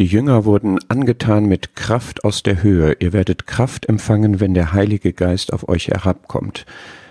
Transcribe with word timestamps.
Die 0.00 0.06
Jünger 0.06 0.46
wurden 0.46 0.78
angetan 0.88 1.44
mit 1.44 1.76
Kraft 1.76 2.24
aus 2.24 2.42
der 2.42 2.62
Höhe. 2.62 2.96
Ihr 3.00 3.12
werdet 3.12 3.46
Kraft 3.46 3.86
empfangen, 3.86 4.40
wenn 4.40 4.54
der 4.54 4.72
Heilige 4.72 5.12
Geist 5.12 5.52
auf 5.52 5.68
euch 5.68 5.88
herabkommt. 5.88 6.64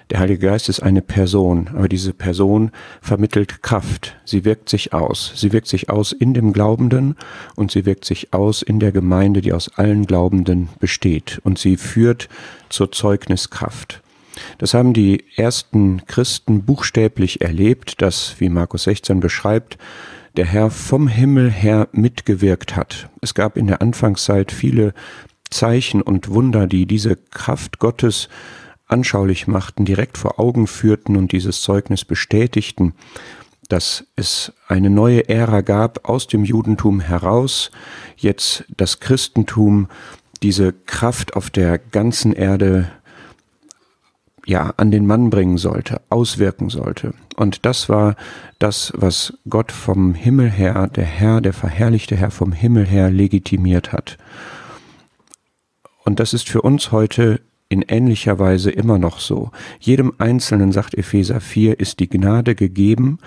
Der 0.09 0.17
Heilige 0.17 0.47
Geist 0.47 0.69
ist 0.69 0.79
eine 0.79 1.03
Person, 1.03 1.69
aber 1.75 1.87
diese 1.87 2.13
Person 2.13 2.71
vermittelt 2.99 3.61
Kraft. 3.61 4.17
Sie 4.25 4.43
wirkt 4.43 4.69
sich 4.69 4.91
aus. 4.91 5.33
Sie 5.35 5.53
wirkt 5.53 5.67
sich 5.67 5.91
aus 5.91 6.13
in 6.13 6.33
dem 6.33 6.51
Glaubenden 6.51 7.15
und 7.55 7.69
sie 7.69 7.85
wirkt 7.85 8.05
sich 8.05 8.33
aus 8.33 8.63
in 8.63 8.79
der 8.79 8.91
Gemeinde, 8.91 9.41
die 9.41 9.53
aus 9.53 9.69
allen 9.77 10.07
Glaubenden 10.07 10.69
besteht. 10.79 11.39
Und 11.43 11.59
sie 11.59 11.77
führt 11.77 12.27
zur 12.69 12.91
Zeugniskraft. 12.91 14.01
Das 14.57 14.73
haben 14.73 14.93
die 14.93 15.25
ersten 15.35 16.07
Christen 16.07 16.63
buchstäblich 16.63 17.41
erlebt, 17.41 18.01
dass, 18.01 18.39
wie 18.39 18.49
Markus 18.49 18.85
16 18.85 19.19
beschreibt, 19.19 19.77
der 20.37 20.45
Herr 20.45 20.71
vom 20.71 21.07
Himmel 21.07 21.51
her 21.51 21.87
mitgewirkt 21.91 22.75
hat. 22.75 23.09
Es 23.21 23.33
gab 23.33 23.57
in 23.57 23.67
der 23.67 23.81
Anfangszeit 23.81 24.51
viele 24.51 24.93
Zeichen 25.49 26.01
und 26.01 26.29
Wunder, 26.29 26.67
die 26.67 26.85
diese 26.85 27.15
Kraft 27.15 27.79
Gottes 27.79 28.29
anschaulich 28.87 29.47
machten, 29.47 29.85
direkt 29.85 30.17
vor 30.17 30.39
Augen 30.39 30.67
führten 30.67 31.15
und 31.15 31.31
dieses 31.31 31.61
Zeugnis 31.61 32.05
bestätigten, 32.05 32.93
dass 33.67 34.07
es 34.15 34.51
eine 34.67 34.89
neue 34.89 35.29
Ära 35.29 35.61
gab 35.61 36.09
aus 36.09 36.27
dem 36.27 36.43
Judentum 36.43 36.99
heraus, 36.99 37.69
jetzt 38.17 38.65
das 38.75 38.99
Christentum 38.99 39.87
diese 40.41 40.73
Kraft 40.73 41.35
auf 41.35 41.49
der 41.49 41.77
ganzen 41.77 42.33
Erde 42.33 42.91
ja, 44.49 44.73
an 44.77 44.89
den 44.89 45.05
Mann 45.05 45.29
bringen 45.29 45.59
sollte, 45.59 46.01
auswirken 46.09 46.69
sollte. 46.69 47.13
Und 47.35 47.67
das 47.67 47.87
war 47.87 48.15
das, 48.57 48.91
was 48.95 49.37
Gott 49.47 49.71
vom 49.71 50.15
Himmel 50.15 50.49
her, 50.49 50.87
der 50.87 51.05
Herr, 51.05 51.39
der 51.39 51.53
verherrlichte 51.53 52.15
Herr 52.15 52.31
vom 52.31 52.51
Himmel 52.51 52.87
her 52.87 53.11
legitimiert 53.11 53.93
hat. 53.93 54.17
Und 56.03 56.19
das 56.19 56.33
ist 56.33 56.49
für 56.49 56.63
uns 56.63 56.91
heute 56.91 57.41
in 57.69 57.83
ähnlicher 57.83 58.39
Weise 58.39 58.71
immer 58.71 58.97
noch 58.97 59.19
so. 59.19 59.51
Jedem 59.79 60.13
Einzelnen, 60.17 60.71
sagt 60.71 60.95
Epheser 60.95 61.41
4, 61.41 61.79
ist 61.79 61.99
die 61.99 62.09
Gnade 62.09 62.55
gegeben, 62.55 63.19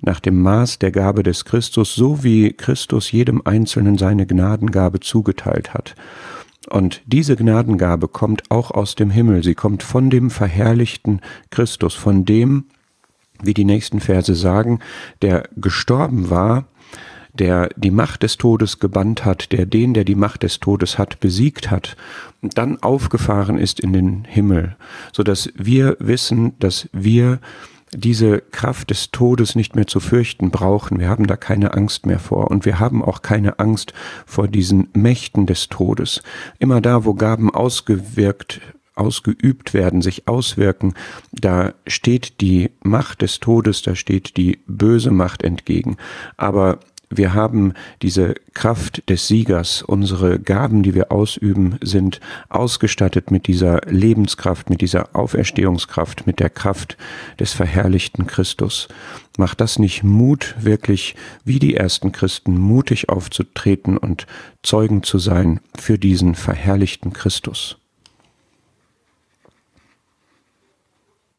nach 0.00 0.20
dem 0.20 0.40
Maß 0.40 0.78
der 0.78 0.90
Gabe 0.90 1.22
des 1.22 1.44
Christus, 1.44 1.94
so 1.94 2.24
wie 2.24 2.54
Christus 2.54 3.12
jedem 3.12 3.42
Einzelnen 3.44 3.98
seine 3.98 4.26
Gnadengabe 4.26 5.00
zugeteilt 5.00 5.74
hat. 5.74 5.94
Und 6.68 7.02
diese 7.06 7.36
Gnadengabe 7.36 8.08
kommt 8.08 8.50
auch 8.50 8.70
aus 8.70 8.94
dem 8.94 9.10
Himmel, 9.10 9.42
sie 9.42 9.54
kommt 9.54 9.82
von 9.82 10.10
dem 10.10 10.30
verherrlichten 10.30 11.20
Christus, 11.50 11.94
von 11.94 12.24
dem, 12.24 12.66
wie 13.42 13.54
die 13.54 13.64
nächsten 13.64 14.00
Verse 14.00 14.34
sagen, 14.34 14.78
der 15.22 15.48
gestorben 15.56 16.30
war, 16.30 16.66
der 17.34 17.70
die 17.76 17.90
Macht 17.90 18.22
des 18.22 18.36
Todes 18.36 18.78
gebannt 18.78 19.24
hat, 19.24 19.52
der 19.52 19.66
den, 19.66 19.94
der 19.94 20.04
die 20.04 20.14
Macht 20.14 20.42
des 20.42 20.60
Todes 20.60 20.98
hat, 20.98 21.18
besiegt 21.20 21.70
hat 21.70 21.96
und 22.42 22.58
dann 22.58 22.82
aufgefahren 22.82 23.58
ist 23.58 23.80
in 23.80 23.92
den 23.92 24.24
Himmel, 24.24 24.76
so 25.12 25.22
dass 25.22 25.50
wir 25.56 25.96
wissen, 25.98 26.58
dass 26.58 26.88
wir 26.92 27.40
diese 27.94 28.40
Kraft 28.40 28.90
des 28.90 29.10
Todes 29.10 29.54
nicht 29.54 29.76
mehr 29.76 29.86
zu 29.86 30.00
fürchten 30.00 30.50
brauchen. 30.50 30.98
Wir 30.98 31.08
haben 31.08 31.26
da 31.26 31.36
keine 31.36 31.74
Angst 31.74 32.06
mehr 32.06 32.18
vor 32.18 32.50
und 32.50 32.64
wir 32.64 32.80
haben 32.80 33.02
auch 33.02 33.22
keine 33.22 33.58
Angst 33.58 33.92
vor 34.26 34.48
diesen 34.48 34.88
Mächten 34.94 35.46
des 35.46 35.68
Todes. 35.68 36.22
Immer 36.58 36.80
da, 36.80 37.04
wo 37.04 37.14
Gaben 37.14 37.54
ausgewirkt 37.54 38.60
ausgeübt 38.94 39.72
werden, 39.72 40.02
sich 40.02 40.28
auswirken, 40.28 40.94
da 41.32 41.72
steht 41.86 42.40
die 42.40 42.70
Macht 42.82 43.22
des 43.22 43.40
Todes, 43.40 43.80
da 43.80 43.94
steht 43.94 44.36
die 44.36 44.60
böse 44.66 45.10
Macht 45.10 45.42
entgegen. 45.42 45.96
Aber 46.36 46.78
wir 47.16 47.34
haben 47.34 47.74
diese 48.00 48.34
Kraft 48.54 49.08
des 49.08 49.28
Siegers. 49.28 49.82
Unsere 49.82 50.38
Gaben, 50.38 50.82
die 50.82 50.94
wir 50.94 51.12
ausüben, 51.12 51.78
sind 51.82 52.20
ausgestattet 52.48 53.30
mit 53.30 53.46
dieser 53.46 53.80
Lebenskraft, 53.86 54.70
mit 54.70 54.80
dieser 54.80 55.14
Auferstehungskraft, 55.14 56.26
mit 56.26 56.40
der 56.40 56.50
Kraft 56.50 56.96
des 57.38 57.52
verherrlichten 57.52 58.26
Christus. 58.26 58.88
Macht 59.36 59.60
das 59.60 59.78
nicht 59.78 60.02
Mut, 60.02 60.54
wirklich 60.60 61.14
wie 61.44 61.58
die 61.58 61.76
ersten 61.76 62.12
Christen 62.12 62.58
mutig 62.58 63.08
aufzutreten 63.08 63.96
und 63.96 64.26
Zeugen 64.62 65.02
zu 65.02 65.18
sein 65.18 65.60
für 65.78 65.98
diesen 65.98 66.34
verherrlichten 66.34 67.12
Christus? 67.12 67.81